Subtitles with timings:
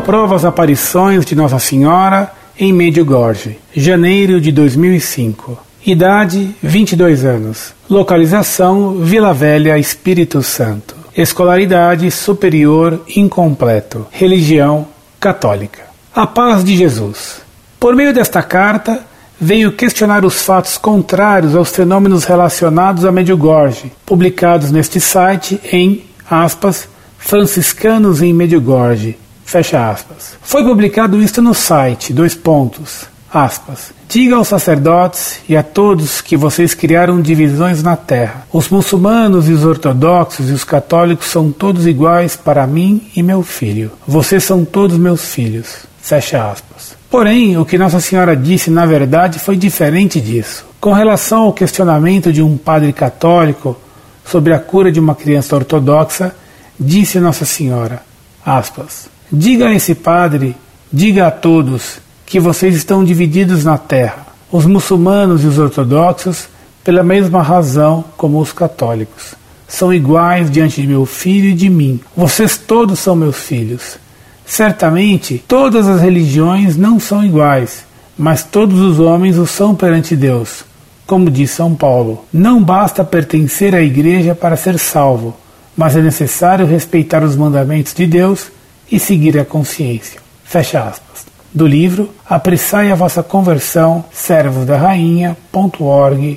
[0.00, 5.58] aprova as aparições de Nossa Senhora em Medjugorje, janeiro de 2005.
[5.84, 7.74] Idade 22 anos.
[7.88, 10.96] Localização Vila Velha, Espírito Santo.
[11.14, 14.06] Escolaridade superior incompleto.
[14.10, 14.88] Religião
[15.20, 15.82] católica.
[16.14, 17.42] A paz de Jesus.
[17.78, 19.00] Por meio desta carta,
[19.38, 26.88] veio questionar os fatos contrários aos fenômenos relacionados a Medjugorje, publicados neste site em aspas,
[27.18, 29.18] franciscanos em Medjugorje,
[29.50, 30.34] fecha aspas.
[30.40, 33.92] Foi publicado isto no site, dois pontos, aspas.
[34.08, 38.46] Diga aos sacerdotes e a todos que vocês criaram divisões na terra.
[38.52, 43.42] Os muçulmanos e os ortodoxos e os católicos são todos iguais para mim e meu
[43.42, 43.90] filho.
[44.06, 45.84] Vocês são todos meus filhos.
[46.00, 46.96] Fecha aspas.
[47.10, 50.64] Porém, o que Nossa Senhora disse na verdade foi diferente disso.
[50.80, 53.76] Com relação ao questionamento de um padre católico
[54.24, 56.36] sobre a cura de uma criança ortodoxa,
[56.78, 58.02] disse Nossa Senhora,
[58.46, 60.56] aspas, Diga a esse padre,
[60.92, 66.48] diga a todos, que vocês estão divididos na terra, os muçulmanos e os ortodoxos,
[66.82, 69.34] pela mesma razão como os católicos.
[69.68, 72.00] São iguais diante de meu filho e de mim.
[72.16, 73.98] Vocês todos são meus filhos.
[74.44, 77.84] Certamente, todas as religiões não são iguais,
[78.18, 80.64] mas todos os homens o são perante Deus.
[81.06, 85.36] Como diz São Paulo, não basta pertencer à igreja para ser salvo,
[85.76, 88.50] mas é necessário respeitar os mandamentos de Deus
[88.90, 90.20] e seguir a consciência.
[90.44, 91.26] Fecha aspas.
[91.52, 96.36] Do livro Apressai a vossa conversão, servos da rainha.org.br.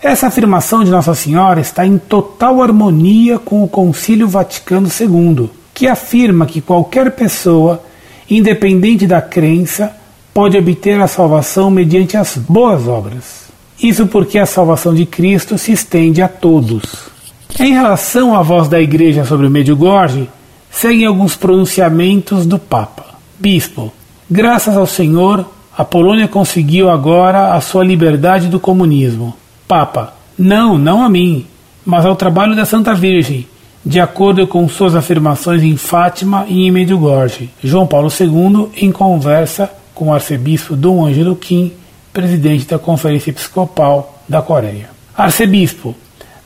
[0.00, 5.88] Essa afirmação de Nossa Senhora está em total harmonia com o Concílio Vaticano II, que
[5.88, 7.82] afirma que qualquer pessoa,
[8.30, 9.92] independente da crença,
[10.32, 13.46] pode obter a salvação mediante as boas obras.
[13.82, 17.10] Isso porque a salvação de Cristo se estende a todos.
[17.58, 20.28] Em relação à voz da Igreja sobre o Medjugorje,
[20.76, 23.06] seguem alguns pronunciamentos do Papa.
[23.38, 23.92] Bispo,
[24.30, 29.34] graças ao Senhor, a Polônia conseguiu agora a sua liberdade do comunismo.
[29.66, 31.46] Papa, não, não a mim,
[31.84, 33.46] mas ao trabalho da Santa Virgem,
[33.84, 37.48] de acordo com suas afirmações em Fátima e em Medjugorje.
[37.64, 41.72] João Paulo II, em conversa com o arcebispo Dom Ângelo Kim,
[42.12, 44.90] presidente da Conferência Episcopal da Coreia.
[45.16, 45.96] Arcebispo,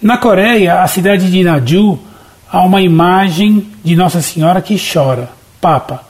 [0.00, 1.98] na Coreia, a cidade de Naju,
[2.50, 5.31] há uma imagem de Nossa Senhora que chora.
[5.61, 6.03] Papa,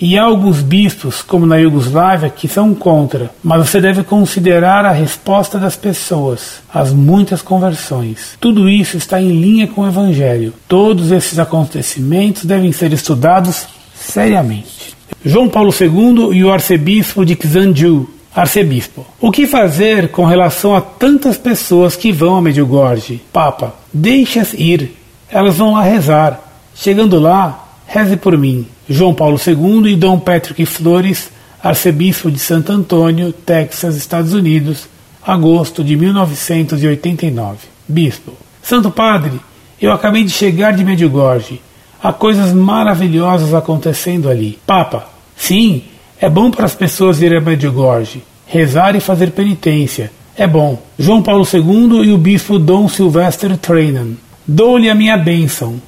[0.00, 4.90] e há alguns bispos, como na Iugoslávia, que são contra, mas você deve considerar a
[4.90, 8.36] resposta das pessoas, as muitas conversões.
[8.40, 10.54] Tudo isso está em linha com o Evangelho.
[10.66, 14.96] Todos esses acontecimentos devem ser estudados seriamente.
[15.24, 20.80] João Paulo II e o arcebispo de Xanju, Arcebispo, o que fazer com relação a
[20.80, 23.20] tantas pessoas que vão a Medjugorje?
[23.30, 25.01] Papa, deixe-as ir.
[25.32, 26.38] Elas vão lá rezar.
[26.74, 28.66] Chegando lá, reze por mim.
[28.88, 31.30] João Paulo II e Dom Patrick Flores,
[31.62, 34.86] arcebispo de Santo Antônio, Texas, Estados Unidos,
[35.26, 37.58] agosto de 1989.
[37.88, 38.32] Bispo.
[38.62, 39.40] Santo Padre,
[39.80, 41.62] eu acabei de chegar de Medjugorje.
[42.02, 44.58] Há coisas maravilhosas acontecendo ali.
[44.66, 45.84] Papa, sim,
[46.20, 50.12] é bom para as pessoas irem a Medjugorje, rezar e fazer penitência.
[50.36, 50.82] É bom.
[50.98, 54.18] João Paulo II e o bispo Dom Sylvester Trainen.
[54.46, 55.80] Dou-lhe a minha bênção.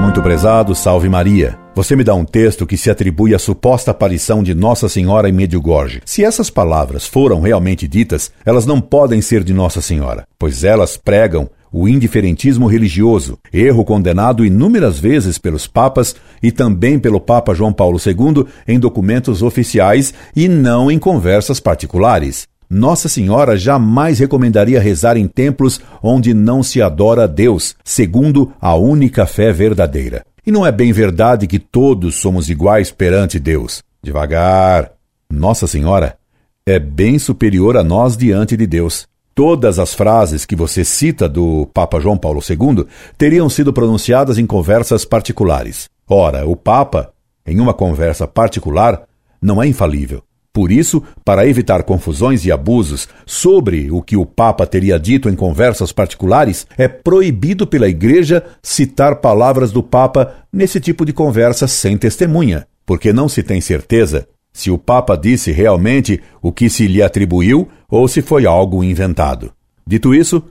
[0.00, 1.65] Muito prezado, salve Maria.
[1.76, 5.32] Você me dá um texto que se atribui à suposta aparição de Nossa Senhora em
[5.32, 6.00] Medjugorje.
[6.06, 10.96] Se essas palavras foram realmente ditas, elas não podem ser de Nossa Senhora, pois elas
[10.96, 17.74] pregam o indiferentismo religioso, erro condenado inúmeras vezes pelos papas e também pelo Papa João
[17.74, 22.46] Paulo II em documentos oficiais e não em conversas particulares.
[22.70, 28.74] Nossa Senhora jamais recomendaria rezar em templos onde não se adora a Deus, segundo a
[28.74, 30.24] única fé verdadeira.
[30.46, 33.82] E não é bem verdade que todos somos iguais perante Deus.
[34.00, 34.92] Devagar.
[35.28, 36.16] Nossa Senhora
[36.64, 39.08] é bem superior a nós diante de Deus.
[39.34, 42.86] Todas as frases que você cita do Papa João Paulo II
[43.18, 45.88] teriam sido pronunciadas em conversas particulares.
[46.08, 47.12] Ora, o Papa
[47.44, 49.02] em uma conversa particular
[49.42, 50.22] não é infalível.
[50.56, 55.34] Por isso, para evitar confusões e abusos sobre o que o Papa teria dito em
[55.34, 61.98] conversas particulares, é proibido pela Igreja citar palavras do Papa nesse tipo de conversa sem
[61.98, 67.02] testemunha, porque não se tem certeza se o Papa disse realmente o que se lhe
[67.02, 69.52] atribuiu ou se foi algo inventado.
[69.86, 70.42] Dito isso,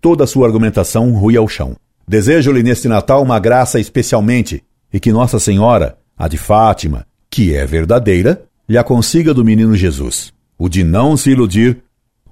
[0.00, 1.76] toda a sua argumentação rui ao chão.
[2.08, 4.60] Desejo-lhe neste Natal uma graça especialmente
[4.92, 9.74] e que Nossa Senhora, a de Fátima, que é verdadeira, lhe a consiga do menino
[9.74, 11.82] Jesus, o de não se iludir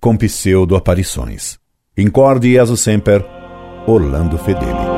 [0.01, 1.59] com pseudo-aparições.
[1.97, 3.25] Incorde Jesus Semper,
[3.87, 4.90] Orlando Fedeli.